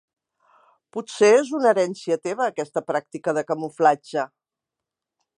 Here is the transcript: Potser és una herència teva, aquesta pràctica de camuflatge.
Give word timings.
Potser 0.95 1.27
és 1.41 1.51
una 1.57 1.67
herència 1.71 2.17
teva, 2.27 2.47
aquesta 2.53 2.83
pràctica 2.87 3.35
de 3.39 3.43
camuflatge. 3.51 4.25